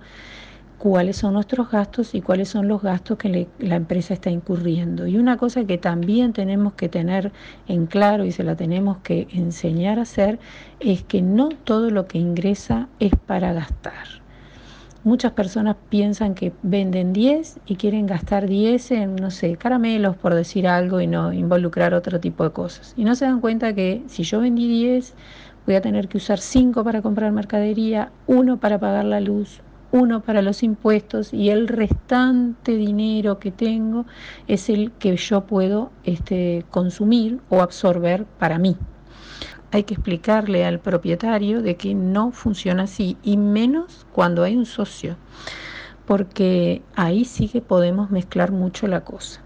cuáles 0.77 1.17
son 1.17 1.33
nuestros 1.33 1.69
gastos 1.69 2.15
y 2.15 2.21
cuáles 2.21 2.47
son 2.47 2.69
los 2.69 2.81
gastos 2.81 3.17
que 3.17 3.49
la 3.59 3.75
empresa 3.75 4.13
está 4.13 4.29
incurriendo. 4.29 5.05
Y 5.05 5.17
una 5.17 5.35
cosa 5.35 5.65
que 5.65 5.77
también 5.77 6.31
tenemos 6.31 6.71
que 6.75 6.87
tener 6.87 7.33
en 7.67 7.85
claro 7.85 8.23
y 8.23 8.31
se 8.31 8.45
la 8.45 8.55
tenemos 8.55 8.99
que 8.99 9.27
enseñar 9.33 9.99
a 9.99 10.03
hacer 10.03 10.39
es 10.79 11.03
que 11.03 11.21
no 11.21 11.49
todo 11.49 11.89
lo 11.89 12.07
que 12.07 12.17
ingresa 12.17 12.87
es 13.01 13.11
para 13.13 13.51
gastar. 13.51 14.23
Muchas 15.03 15.33
personas 15.33 15.75
piensan 15.89 16.33
que 16.33 16.53
venden 16.61 17.11
10 17.11 17.59
y 17.65 17.75
quieren 17.75 18.07
gastar 18.07 18.47
10 18.47 18.91
en, 18.91 19.15
no 19.17 19.31
sé, 19.31 19.57
caramelos, 19.57 20.15
por 20.15 20.33
decir 20.33 20.65
algo, 20.65 21.01
y 21.01 21.07
no 21.07 21.33
involucrar 21.33 21.93
otro 21.93 22.21
tipo 22.21 22.45
de 22.45 22.51
cosas. 22.51 22.93
Y 22.95 23.03
no 23.03 23.13
se 23.15 23.25
dan 23.25 23.41
cuenta 23.41 23.73
que 23.73 24.01
si 24.07 24.23
yo 24.23 24.39
vendí 24.39 24.65
10, 24.65 25.13
voy 25.65 25.75
a 25.75 25.81
tener 25.81 26.07
que 26.07 26.17
usar 26.17 26.39
5 26.39 26.83
para 26.83 27.01
comprar 27.01 27.31
mercadería, 27.31 28.11
1 28.27 28.57
para 28.57 28.79
pagar 28.79 29.05
la 29.05 29.19
luz, 29.19 29.61
uno 29.93 30.21
para 30.21 30.41
los 30.41 30.63
impuestos 30.63 31.31
y 31.33 31.51
el 31.51 31.67
restante 31.67 32.75
dinero 32.75 33.37
que 33.37 33.51
tengo 33.51 34.07
es 34.47 34.69
el 34.69 34.91
que 34.91 35.15
yo 35.15 35.45
puedo 35.45 35.91
este, 36.03 36.65
consumir 36.71 37.39
o 37.49 37.61
absorber 37.61 38.25
para 38.25 38.57
mí. 38.57 38.75
Hay 39.71 39.83
que 39.83 39.93
explicarle 39.93 40.65
al 40.65 40.79
propietario 40.79 41.61
de 41.61 41.75
que 41.75 41.93
no 41.93 42.31
funciona 42.31 42.83
así 42.83 43.17
y 43.21 43.37
menos 43.37 44.07
cuando 44.11 44.43
hay 44.43 44.55
un 44.55 44.65
socio, 44.65 45.15
porque 46.07 46.81
ahí 46.95 47.23
sí 47.23 47.47
que 47.47 47.61
podemos 47.61 48.09
mezclar 48.09 48.51
mucho 48.51 48.87
la 48.87 49.01
cosa. 49.01 49.42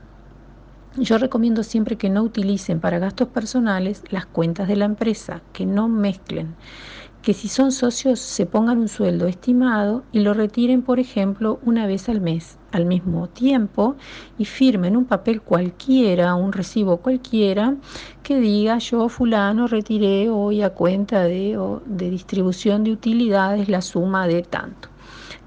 Yo 0.98 1.18
recomiendo 1.18 1.64
siempre 1.64 1.96
que 1.96 2.10
no 2.10 2.24
utilicen 2.24 2.80
para 2.80 3.00
gastos 3.00 3.28
personales 3.28 4.04
las 4.10 4.26
cuentas 4.26 4.68
de 4.68 4.76
la 4.76 4.86
empresa, 4.86 5.42
que 5.54 5.66
no 5.66 5.88
mezclen 5.88 6.56
que 7.28 7.34
si 7.34 7.50
son 7.50 7.74
socios 7.74 8.20
se 8.22 8.46
pongan 8.46 8.78
un 8.78 8.88
sueldo 8.88 9.28
estimado 9.28 10.06
y 10.14 10.22
lo 10.22 10.34
retiren, 10.34 10.82
por 10.82 10.98
ejemplo, 10.98 11.60
una 11.62 11.86
vez 11.86 12.08
al 12.08 12.22
mes, 12.22 12.58
al 12.72 12.86
mismo 12.86 13.28
tiempo, 13.28 13.98
y 14.38 14.46
firmen 14.46 14.96
un 14.96 15.04
papel 15.04 15.42
cualquiera, 15.42 16.36
un 16.36 16.54
recibo 16.54 16.98
cualquiera, 16.98 17.76
que 18.24 18.40
diga 18.40 18.78
yo 18.78 19.10
fulano 19.10 19.68
retiré 19.68 20.30
hoy 20.30 20.62
a 20.62 20.70
cuenta 20.70 21.24
de, 21.24 21.60
de 21.86 22.10
distribución 22.10 22.86
de 22.86 22.94
utilidades 22.94 23.68
la 23.68 23.82
suma 23.82 24.26
de 24.26 24.44
tanto. 24.44 24.88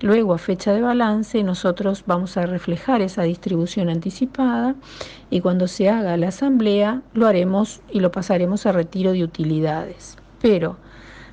Luego, 0.03 0.33
a 0.33 0.39
fecha 0.39 0.73
de 0.73 0.81
balance, 0.81 1.43
nosotros 1.43 2.05
vamos 2.07 2.39
a 2.39 2.47
reflejar 2.47 3.03
esa 3.03 3.23
distribución 3.23 3.91
anticipada 3.91 4.75
y 5.29 5.43
cuando 5.43 5.69
se 5.69 5.91
haga 5.91 6.17
la 6.17 6.29
asamblea 6.29 7.03
lo 7.13 7.27
haremos 7.27 7.83
y 7.91 8.01
lo 8.01 8.11
pasaremos 8.11 8.65
a 8.65 8.73
retiro 8.73 9.13
de 9.13 9.25
utilidades. 9.25 10.17
Pero 10.41 10.79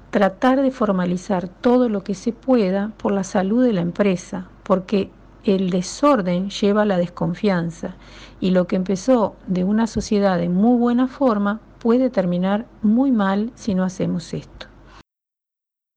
tratar 0.09 0.62
de 0.62 0.71
formalizar 0.71 1.47
todo 1.47 1.88
lo 1.88 2.03
que 2.03 2.13
se 2.13 2.33
pueda 2.33 2.91
por 2.97 3.13
la 3.13 3.24
salud 3.24 3.63
de 3.63 3.71
la 3.71 3.81
empresa, 3.81 4.50
porque 4.63 5.09
el 5.45 5.69
desorden 5.69 6.50
lleva 6.50 6.81
a 6.81 6.86
la 6.86 6.97
desconfianza 6.97 7.95
y 8.41 8.51
lo 8.51 8.67
que 8.67 8.75
empezó 8.75 9.38
de 9.47 9.63
una 9.63 9.88
sociedad 9.88 10.38
de 10.38 10.50
muy 10.50 10.77
buena 10.77 11.07
forma 11.07 11.62
puede 11.79 12.09
terminar 12.09 12.65
muy 12.81 13.13
mal 13.13 13.51
si 13.55 13.75
no 13.75 13.86
hacemos 13.86 14.33
esto. 14.33 14.67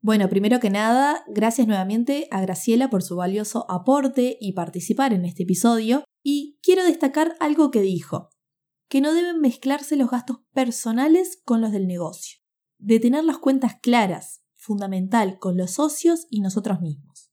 Bueno, 0.03 0.29
primero 0.29 0.61
que 0.61 0.71
nada, 0.71 1.25
gracias 1.29 1.67
nuevamente 1.67 2.27
a 2.31 2.41
Graciela 2.41 2.89
por 2.89 3.03
su 3.03 3.17
valioso 3.17 3.67
aporte 3.71 4.39
y 4.41 4.53
participar 4.53 5.13
en 5.13 5.25
este 5.25 5.43
episodio. 5.43 6.05
Y 6.23 6.59
quiero 6.63 6.85
destacar 6.85 7.37
algo 7.39 7.71
que 7.71 7.83
dijo, 7.83 8.31
que 8.89 9.01
no 9.01 9.13
deben 9.13 9.41
mezclarse 9.41 9.97
los 9.97 10.11
gastos 10.11 10.39
personales 10.53 11.41
con 11.45 11.61
los 11.61 11.73
del 11.73 11.87
negocio 11.87 12.41
de 12.81 12.99
tener 12.99 13.25
las 13.25 13.39
cuentas 13.39 13.75
claras, 13.81 14.43
fundamental 14.55 15.39
con 15.39 15.57
los 15.57 15.73
socios 15.73 16.27
y 16.31 16.41
nosotros 16.41 16.81
mismos. 16.81 17.31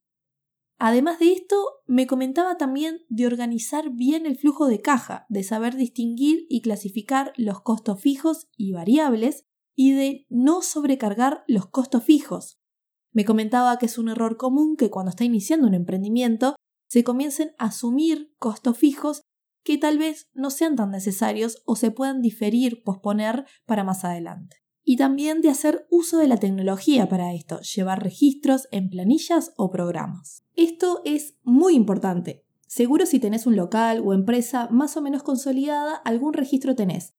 Además 0.77 1.19
de 1.19 1.31
esto, 1.31 1.55
me 1.87 2.05
comentaba 2.05 2.57
también 2.57 2.99
de 3.09 3.25
organizar 3.25 3.89
bien 3.89 4.25
el 4.25 4.37
flujo 4.37 4.67
de 4.67 4.81
caja, 4.81 5.25
de 5.29 5.43
saber 5.43 5.75
distinguir 5.75 6.45
y 6.49 6.61
clasificar 6.61 7.33
los 7.35 7.61
costos 7.61 7.99
fijos 7.99 8.47
y 8.55 8.73
variables 8.73 9.45
y 9.77 9.93
de 9.93 10.25
no 10.27 10.61
sobrecargar 10.61 11.45
los 11.47 11.67
costos 11.67 12.03
fijos. 12.03 12.59
Me 13.13 13.23
comentaba 13.23 13.77
que 13.77 13.85
es 13.85 13.97
un 13.97 14.09
error 14.09 14.35
común 14.35 14.75
que 14.75 14.89
cuando 14.89 15.11
está 15.11 15.23
iniciando 15.23 15.67
un 15.67 15.75
emprendimiento 15.75 16.55
se 16.89 17.03
comiencen 17.03 17.51
a 17.57 17.65
asumir 17.65 18.33
costos 18.39 18.77
fijos 18.77 19.21
que 19.63 19.77
tal 19.77 19.99
vez 19.99 20.27
no 20.33 20.49
sean 20.49 20.75
tan 20.75 20.91
necesarios 20.91 21.61
o 21.65 21.75
se 21.75 21.91
puedan 21.91 22.21
diferir, 22.21 22.81
posponer 22.83 23.45
para 23.65 23.83
más 23.83 24.03
adelante 24.03 24.57
y 24.89 24.95
también 24.95 25.41
de 25.41 25.49
hacer 25.49 25.85
uso 25.91 26.17
de 26.17 26.29
la 26.29 26.37
tecnología 26.37 27.09
para 27.09 27.33
esto, 27.33 27.59
llevar 27.59 28.01
registros 28.01 28.69
en 28.71 28.89
planillas 28.89 29.51
o 29.57 29.69
programas. 29.69 30.45
Esto 30.55 31.01
es 31.03 31.35
muy 31.43 31.75
importante. 31.75 32.45
Seguro 32.67 33.05
si 33.05 33.19
tenés 33.19 33.45
un 33.45 33.57
local 33.57 34.01
o 34.05 34.13
empresa 34.13 34.69
más 34.71 34.95
o 34.95 35.01
menos 35.01 35.23
consolidada, 35.23 35.95
algún 35.95 36.31
registro 36.31 36.73
tenés. 36.73 37.13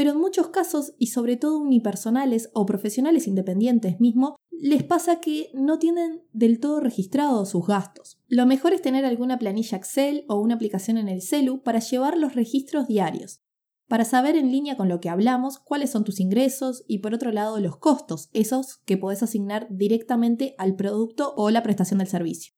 Pero 0.00 0.12
en 0.12 0.18
muchos 0.18 0.48
casos, 0.48 0.94
y 0.96 1.08
sobre 1.08 1.36
todo 1.36 1.58
unipersonales 1.58 2.48
o 2.54 2.64
profesionales 2.64 3.26
independientes 3.26 4.00
mismo, 4.00 4.36
les 4.50 4.82
pasa 4.82 5.20
que 5.20 5.50
no 5.52 5.78
tienen 5.78 6.22
del 6.32 6.58
todo 6.58 6.80
registrados 6.80 7.50
sus 7.50 7.66
gastos. 7.66 8.18
Lo 8.26 8.46
mejor 8.46 8.72
es 8.72 8.80
tener 8.80 9.04
alguna 9.04 9.38
planilla 9.38 9.76
Excel 9.76 10.24
o 10.26 10.40
una 10.40 10.54
aplicación 10.54 10.96
en 10.96 11.10
el 11.10 11.20
celu 11.20 11.62
para 11.62 11.80
llevar 11.80 12.16
los 12.16 12.34
registros 12.34 12.88
diarios 12.88 13.42
para 13.88 14.06
saber 14.06 14.36
en 14.36 14.50
línea 14.50 14.78
con 14.78 14.88
lo 14.88 15.00
que 15.00 15.10
hablamos 15.10 15.58
cuáles 15.58 15.90
son 15.90 16.04
tus 16.04 16.18
ingresos 16.18 16.82
y 16.86 17.00
por 17.00 17.12
otro 17.12 17.30
lado 17.30 17.60
los 17.60 17.76
costos, 17.76 18.30
esos 18.32 18.78
que 18.86 18.96
podés 18.96 19.22
asignar 19.22 19.66
directamente 19.68 20.54
al 20.56 20.76
producto 20.76 21.34
o 21.36 21.50
la 21.50 21.62
prestación 21.62 21.98
del 21.98 22.08
servicio, 22.08 22.54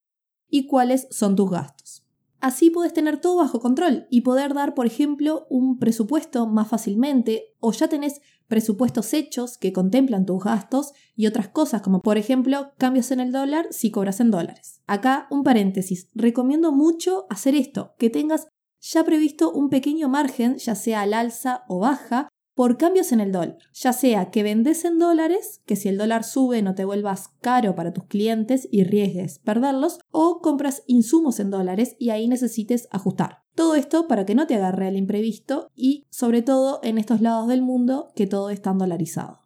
y 0.49 0.69
cuáles 0.69 1.09
son 1.11 1.35
tus 1.35 1.51
gastos. 1.51 2.02
Así 2.43 2.71
puedes 2.71 2.93
tener 2.93 3.21
todo 3.21 3.37
bajo 3.37 3.61
control 3.61 4.09
y 4.11 4.23
poder 4.23 4.53
dar, 4.53 4.75
por 4.75 4.85
ejemplo, 4.85 5.47
un 5.49 5.79
presupuesto 5.79 6.49
más 6.49 6.67
fácilmente 6.69 7.55
o 7.61 7.71
ya 7.71 7.87
tenés 7.87 8.21
presupuestos 8.49 9.15
hechos 9.15 9.57
que 9.59 9.73
contemplan 9.73 10.27
tus 10.27 10.43
gastos 10.43 10.93
y 11.15 11.29
otras 11.29 11.49
cosas 11.49 11.83
como 11.83 12.01
por 12.01 12.19
ejemplo 12.19 12.73
cambios 12.79 13.13
en 13.13 13.21
el 13.21 13.31
dólar 13.31 13.69
si 13.71 13.93
cobras 13.93 14.19
en 14.19 14.33
dólares. 14.33 14.83
Acá 14.89 15.29
un 15.31 15.45
paréntesis, 15.45 16.11
recomiendo 16.15 16.73
mucho 16.73 17.27
hacer 17.31 17.55
esto, 17.55 17.95
que 17.97 18.11
tengas 18.11 18.49
ya 18.81 19.05
previsto 19.05 19.53
un 19.53 19.71
pequeño 19.71 20.09
margen, 20.09 20.57
ya 20.57 20.75
sea 20.75 21.03
al 21.03 21.15
alza 21.15 21.63
o 21.69 21.79
baja, 21.79 22.29
por 22.55 22.77
cambios 22.77 23.13
en 23.13 23.21
el 23.21 23.33
dólar, 23.33 23.59
ya 23.73 23.93
sea 23.93 24.31
que 24.31 24.43
vendes 24.43 24.85
en 24.85 24.99
dólares, 24.99 25.63
que 25.67 25.77
si 25.77 25.89
el 25.89 25.99
dólar 25.99 26.25
sube 26.25 26.63
no 26.63 26.75
te 26.75 26.85
vuelvas 26.85 27.31
caro 27.41 27.75
para 27.75 27.93
tus 27.93 28.05
clientes 28.05 28.69
y 28.71 28.85
riesgues 28.85 29.39
perderlos, 29.39 29.99
o 30.11 30.41
compras 30.41 30.83
insumos 30.87 31.41
en 31.41 31.51
dólares 31.51 31.97
y 31.99 32.11
ahí 32.11 32.29
necesites 32.29 32.89
ajustar. 32.91 33.43
Todo 33.55 33.75
esto 33.75 34.09
para 34.09 34.25
que 34.25 34.35
no 34.35 34.47
te 34.47 34.55
agarre 34.55 34.87
al 34.89 34.97
imprevisto 34.97 35.69
y 35.75 36.07
sobre 36.11 36.43
todo 36.43 36.81
en 36.83 36.99
estos 36.99 37.21
lados 37.21 37.49
del 37.49 37.63
mundo 37.63 38.09
que 38.15 38.27
todo 38.27 38.51
está 38.51 38.73
dolarizado. 38.73 39.43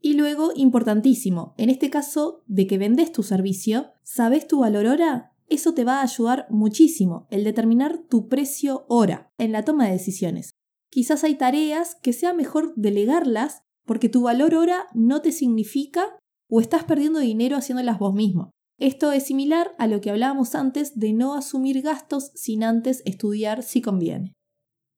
Y 0.00 0.14
luego, 0.14 0.50
importantísimo, 0.56 1.54
en 1.58 1.70
este 1.70 1.88
caso 1.88 2.42
de 2.46 2.66
que 2.66 2.76
vendes 2.76 3.12
tu 3.12 3.22
servicio, 3.22 3.92
¿sabes 4.02 4.48
tu 4.48 4.60
valor 4.60 4.86
hora? 4.86 5.32
Eso 5.48 5.74
te 5.74 5.84
va 5.84 6.00
a 6.00 6.02
ayudar 6.02 6.46
muchísimo, 6.50 7.28
el 7.30 7.44
determinar 7.44 7.98
tu 8.08 8.26
precio 8.28 8.84
hora 8.88 9.30
en 9.38 9.52
la 9.52 9.64
toma 9.64 9.86
de 9.86 9.92
decisiones. 9.92 10.54
Quizás 10.92 11.24
hay 11.24 11.36
tareas 11.36 11.94
que 12.02 12.12
sea 12.12 12.34
mejor 12.34 12.74
delegarlas 12.76 13.62
porque 13.86 14.10
tu 14.10 14.24
valor 14.24 14.54
hora 14.54 14.88
no 14.92 15.22
te 15.22 15.32
significa 15.32 16.18
o 16.50 16.60
estás 16.60 16.84
perdiendo 16.84 17.18
dinero 17.18 17.56
haciéndolas 17.56 17.98
vos 17.98 18.12
mismo. 18.12 18.50
Esto 18.78 19.10
es 19.10 19.24
similar 19.24 19.72
a 19.78 19.86
lo 19.86 20.02
que 20.02 20.10
hablábamos 20.10 20.54
antes 20.54 20.98
de 20.98 21.14
no 21.14 21.32
asumir 21.32 21.80
gastos 21.80 22.30
sin 22.34 22.62
antes 22.62 23.00
estudiar 23.06 23.62
si 23.62 23.80
conviene. 23.80 24.34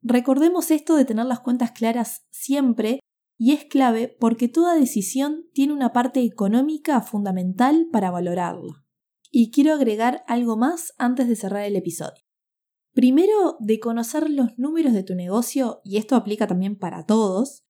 Recordemos 0.03 0.73
esto 0.73 0.97
de 0.97 1.05
tener 1.05 1.27
las 1.27 1.39
cuentas 1.39 1.71
claras 1.71 2.25
siempre 2.33 2.99
y 3.39 3.53
es 3.53 3.65
clave 3.65 4.17
porque 4.19 4.49
toda 4.49 4.75
decisión 4.75 5.45
tiene 5.53 5.75
una 5.75 5.93
parte 5.93 6.25
económica 6.25 7.01
fundamental 7.03 7.87
para 7.93 8.11
valorarla. 8.11 8.85
Y 9.31 9.53
quiero 9.53 9.75
agregar 9.75 10.25
algo 10.27 10.57
más 10.57 10.93
antes 10.99 11.29
de 11.29 11.37
cerrar 11.37 11.63
el 11.63 11.77
episodio. 11.77 12.24
Primero, 12.95 13.57
de 13.61 13.81
conocer 13.81 14.31
los 14.31 14.57
números 14.57 14.93
de 14.93 15.03
tu 15.03 15.15
negocio, 15.15 15.81
y 15.85 15.97
esto 15.97 16.17
aplica 16.17 16.47
también 16.47 16.77
para 16.77 17.05
todos, 17.05 17.65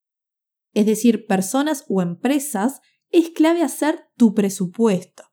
es 0.74 0.86
decir, 0.86 1.26
personas 1.26 1.84
o 1.88 2.02
empresas, 2.02 2.80
es 3.10 3.30
clave 3.30 3.62
hacer 3.62 4.06
tu 4.16 4.34
presupuesto. 4.34 5.24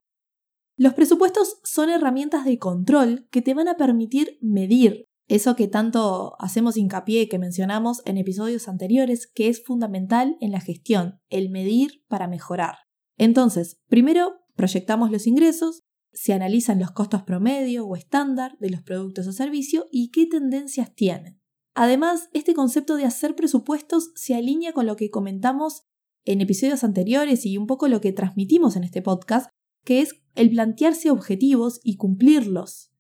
Los 0.78 0.94
presupuestos 0.94 1.60
son 1.64 1.90
herramientas 1.90 2.46
de 2.46 2.58
control 2.58 3.28
que 3.32 3.42
te 3.42 3.54
van 3.54 3.68
a 3.68 3.78
permitir 3.78 4.38
medir 4.42 5.10
eso 5.28 5.56
que 5.56 5.68
tanto 5.68 6.36
hacemos 6.40 6.76
hincapié 6.76 7.30
que 7.30 7.40
mencionamos 7.40 8.02
en 8.06 8.18
episodios 8.18 8.68
anteriores, 8.68 9.28
que 9.28 9.48
es 9.48 9.64
fundamental 9.64 10.38
en 10.42 10.52
la 10.52 10.60
gestión, 10.60 11.22
el 11.30 11.50
medir 11.50 12.04
para 12.08 12.28
mejorar. 12.28 12.80
Entonces, 13.18 13.80
primero 13.88 14.42
proyectamos 14.56 15.10
los 15.10 15.28
ingresos, 15.28 15.84
se 16.14 16.34
analizan 16.34 16.80
los 16.80 16.92
costos 16.92 17.24
promedio 17.24 17.86
o 17.86 17.96
estándar 17.96 18.58
de 18.60 18.70
los 18.70 18.82
productos 18.82 19.28
o 19.28 19.32
servicios 19.32 19.86
y 19.92 20.10
qué 20.12 20.26
tendencias 20.26 20.94
tienen. 20.94 21.40
Además, 21.74 22.30
este 22.34 22.54
concepto 22.54 22.96
de 22.96 23.06
hacer 23.06 23.36
presupuestos 23.36 24.12
se 24.16 24.36
alinea 24.36 24.74
con 24.74 24.86
lo 24.86 24.96
que 24.96 25.10
comentamos 25.10 25.84
en 26.26 26.42
episodios 26.42 26.84
anteriores 26.84 27.46
y 27.46 27.58
un 27.58 27.66
poco 27.66 27.88
lo 27.88 28.02
que 28.02 28.12
transmitimos 28.12 28.76
en 28.76 28.84
este 28.84 29.02
podcast, 29.02 29.50
que 29.84 30.02
es 30.02 30.22
el 30.36 30.50
plantearse 30.50 31.10
objetivos 31.10 31.80
y 31.84 31.96
cumplirlos, 31.96 32.92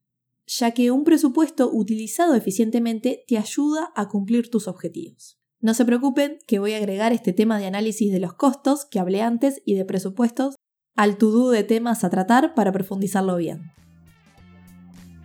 ya 0.47 0.71
que 0.71 0.91
un 0.91 1.03
presupuesto 1.03 1.69
utilizado 1.71 2.33
eficientemente 2.33 3.23
te 3.27 3.37
ayuda 3.37 3.91
a 3.95 4.07
cumplir 4.07 4.49
tus 4.49 4.67
objetivos. 4.67 5.37
No 5.59 5.75
se 5.75 5.85
preocupen 5.85 6.39
que 6.47 6.57
voy 6.57 6.73
a 6.73 6.77
agregar 6.77 7.13
este 7.13 7.33
tema 7.33 7.59
de 7.59 7.67
análisis 7.67 8.11
de 8.11 8.19
los 8.19 8.33
costos 8.33 8.85
que 8.85 8.99
hablé 8.99 9.21
antes 9.21 9.61
y 9.63 9.75
de 9.75 9.85
presupuestos 9.85 10.55
al 10.95 11.17
to-do 11.17 11.49
de 11.49 11.63
temas 11.63 12.03
a 12.03 12.09
tratar 12.09 12.53
para 12.53 12.71
profundizarlo 12.71 13.37
bien. 13.37 13.71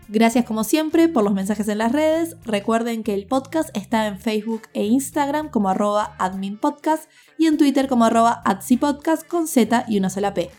Gracias 0.08 0.44
como 0.44 0.62
siempre 0.62 1.08
por 1.08 1.24
los 1.24 1.34
mensajes 1.34 1.66
en 1.66 1.78
las 1.78 1.90
redes. 1.90 2.36
Recuerden 2.44 3.02
que 3.02 3.12
el 3.12 3.26
podcast 3.26 3.76
está 3.76 4.06
en 4.06 4.20
Facebook 4.20 4.62
e 4.72 4.84
Instagram 4.84 5.50
como 5.50 5.68
arroba 5.68 6.14
adminpodcast 6.18 7.10
y 7.38 7.46
en 7.46 7.58
Twitter 7.58 7.88
como 7.88 8.04
arroba 8.04 8.40
adsipodcast 8.44 9.26
con 9.26 9.48
Z 9.48 9.84
y 9.88 9.98
una 9.98 10.08
sola 10.08 10.32
P. 10.32 10.50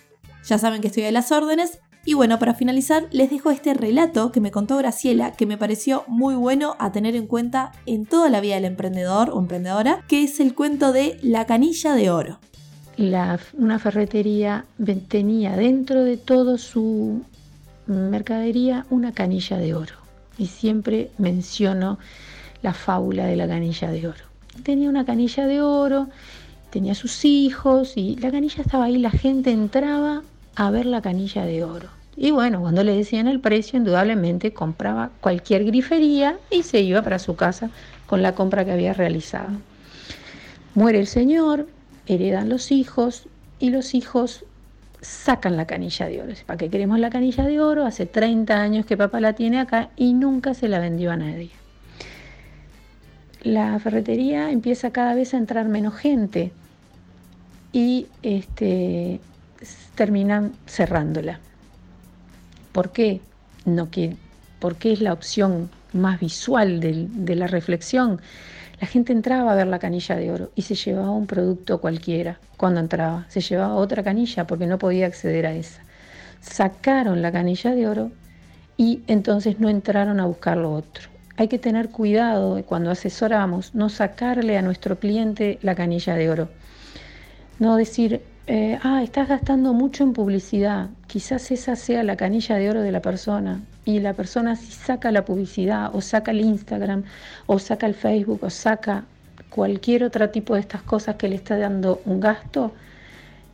Ya 0.45 0.57
saben 0.57 0.81
que 0.81 0.87
estoy 0.87 1.03
a 1.03 1.11
las 1.11 1.31
órdenes. 1.31 1.79
Y 2.03 2.13
bueno, 2.13 2.39
para 2.39 2.53
finalizar, 2.53 3.07
les 3.11 3.29
dejo 3.29 3.51
este 3.51 3.73
relato 3.73 4.31
que 4.31 4.39
me 4.39 4.51
contó 4.51 4.77
Graciela, 4.77 5.31
que 5.33 5.45
me 5.45 5.57
pareció 5.57 6.03
muy 6.07 6.35
bueno 6.35 6.75
a 6.79 6.91
tener 6.91 7.15
en 7.15 7.27
cuenta 7.27 7.71
en 7.85 8.05
toda 8.05 8.29
la 8.29 8.39
vida 8.39 8.55
del 8.55 8.65
emprendedor 8.65 9.29
o 9.29 9.39
emprendedora, 9.39 10.05
que 10.07 10.23
es 10.23 10.39
el 10.39 10.55
cuento 10.55 10.93
de 10.93 11.19
La 11.21 11.45
canilla 11.45 11.95
de 11.95 12.09
oro 12.09 12.39
una 12.97 13.79
ferretería 13.79 14.65
tenía 15.07 15.55
dentro 15.55 16.03
de 16.03 16.17
todo 16.17 16.57
su 16.57 17.21
mercadería 17.85 18.85
una 18.89 19.11
canilla 19.11 19.57
de 19.57 19.75
oro. 19.75 19.93
Y 20.37 20.47
siempre 20.47 21.11
menciono 21.17 21.99
la 22.61 22.73
fábula 22.73 23.25
de 23.25 23.35
la 23.35 23.47
canilla 23.47 23.91
de 23.91 24.07
oro. 24.07 24.23
Tenía 24.63 24.89
una 24.89 25.05
canilla 25.05 25.45
de 25.45 25.61
oro, 25.61 26.07
tenía 26.71 26.95
sus 26.95 27.23
hijos 27.23 27.93
y 27.95 28.15
la 28.17 28.31
canilla 28.31 28.61
estaba 28.61 28.85
ahí, 28.85 28.97
la 28.97 29.11
gente 29.11 29.51
entraba 29.51 30.23
a 30.55 30.71
ver 30.71 30.85
la 30.87 31.01
canilla 31.01 31.45
de 31.45 31.63
oro. 31.63 31.89
Y 32.15 32.31
bueno, 32.31 32.61
cuando 32.61 32.83
le 32.83 32.95
decían 32.95 33.27
el 33.27 33.39
precio, 33.39 33.77
indudablemente 33.77 34.51
compraba 34.51 35.11
cualquier 35.21 35.65
grifería 35.65 36.37
y 36.49 36.63
se 36.63 36.81
iba 36.81 37.03
para 37.03 37.19
su 37.19 37.35
casa 37.35 37.69
con 38.07 38.23
la 38.23 38.33
compra 38.33 38.65
que 38.65 38.71
había 38.71 38.93
realizado. 38.93 39.49
Muere 40.73 40.99
el 40.99 41.05
señor, 41.07 41.67
heredan 42.07 42.49
los 42.49 42.71
hijos 42.71 43.27
y 43.59 43.69
los 43.69 43.93
hijos 43.93 44.45
sacan 45.01 45.57
la 45.57 45.67
canilla 45.67 46.07
de 46.07 46.21
oro. 46.21 46.33
¿Para 46.45 46.57
qué 46.57 46.69
queremos 46.69 46.99
la 46.99 47.09
canilla 47.09 47.45
de 47.45 47.59
oro? 47.59 47.85
Hace 47.85 48.05
30 48.05 48.59
años 48.59 48.85
que 48.85 48.97
papá 48.97 49.19
la 49.19 49.33
tiene 49.33 49.59
acá 49.59 49.89
y 49.95 50.13
nunca 50.13 50.53
se 50.53 50.67
la 50.67 50.79
vendió 50.79 51.11
a 51.11 51.17
nadie. 51.17 51.51
La 53.43 53.77
ferretería 53.79 54.51
empieza 54.51 54.91
cada 54.91 55.13
vez 55.13 55.33
a 55.33 55.37
entrar 55.37 55.67
menos 55.67 55.95
gente 55.95 56.51
y 57.71 58.07
este, 58.23 59.19
terminan 59.95 60.53
cerrándola. 60.65 61.39
¿Por 62.71 62.91
qué? 62.91 63.21
No, 63.65 63.89
porque 64.59 64.93
es 64.93 65.01
la 65.01 65.13
opción 65.13 65.69
más 65.93 66.19
visual 66.19 66.79
de 66.79 67.35
la 67.35 67.47
reflexión 67.47 68.19
la 68.79 68.85
gente 68.85 69.11
entraba 69.11 69.51
a 69.51 69.55
ver 69.55 69.67
la 69.67 69.79
canilla 69.79 70.15
de 70.15 70.31
oro 70.31 70.51
y 70.55 70.61
se 70.61 70.75
llevaba 70.75 71.09
un 71.09 71.25
producto 71.25 71.81
cualquiera 71.81 72.39
cuando 72.57 72.79
entraba. 72.79 73.25
Se 73.27 73.41
llevaba 73.41 73.73
otra 73.75 74.03
canilla 74.03 74.45
porque 74.45 74.67
no 74.67 74.77
podía 74.77 75.07
acceder 75.07 75.47
a 75.47 75.53
esa. 75.53 75.81
Sacaron 76.41 77.23
la 77.23 77.31
canilla 77.31 77.73
de 77.73 77.87
oro 77.87 78.11
y 78.77 79.01
entonces 79.07 79.59
no 79.59 79.69
entraron 79.69 80.19
a 80.19 80.25
buscar 80.25 80.57
lo 80.57 80.73
otro. 80.73 81.09
Hay 81.37 81.47
que 81.47 81.57
tener 81.57 81.89
cuidado 81.89 82.63
cuando 82.65 82.91
asesoramos, 82.91 83.73
no 83.73 83.89
sacarle 83.89 84.57
a 84.57 84.61
nuestro 84.61 84.99
cliente 84.99 85.57
la 85.63 85.73
canilla 85.73 86.13
de 86.15 86.29
oro. 86.29 86.49
No 87.59 87.75
decir, 87.77 88.21
eh, 88.45 88.77
ah, 88.83 89.01
estás 89.03 89.27
gastando 89.27 89.73
mucho 89.73 90.03
en 90.03 90.13
publicidad, 90.13 90.89
quizás 91.07 91.49
esa 91.49 91.75
sea 91.75 92.03
la 92.03 92.15
canilla 92.15 92.55
de 92.55 92.69
oro 92.69 92.81
de 92.81 92.91
la 92.91 93.01
persona 93.01 93.61
y 93.87 94.01
la 94.01 94.13
persona 94.13 94.57
si 94.57 94.73
saca 94.73 95.13
la 95.13 95.23
publicidad 95.23 95.95
o 95.95 96.01
saca 96.01 96.31
el 96.31 96.41
Instagram 96.41 97.05
o 97.45 97.57
saca 97.57 97.87
el 97.87 97.95
Facebook 97.95 98.43
o 98.43 98.49
saca 98.49 99.05
cualquier 99.49 100.03
otro 100.03 100.29
tipo 100.29 100.55
de 100.55 100.59
estas 100.59 100.81
cosas 100.81 101.15
que 101.15 101.29
le 101.29 101.35
está 101.35 101.57
dando 101.57 102.01
un 102.03 102.19
gasto, 102.19 102.73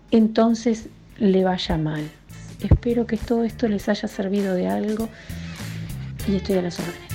entonces 0.10 0.88
le 1.20 1.44
vaya 1.44 1.78
mal. 1.78 2.10
Espero 2.64 3.06
que 3.06 3.16
todo 3.16 3.44
esto 3.44 3.68
les 3.68 3.88
haya 3.90 4.08
servido 4.08 4.56
de 4.56 4.68
algo 4.68 5.08
y 6.28 6.36
estoy 6.38 6.58
a 6.58 6.64
las 6.64 6.80
órdenes. 6.80 7.13